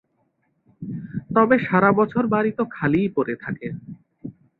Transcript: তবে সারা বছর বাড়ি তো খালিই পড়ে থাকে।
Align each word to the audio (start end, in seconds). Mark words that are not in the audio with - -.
তবে 1.35 1.55
সারা 1.67 1.89
বছর 1.99 2.23
বাড়ি 2.33 2.51
তো 2.59 2.63
খালিই 2.75 3.09
পড়ে 3.15 3.35
থাকে। 3.43 3.67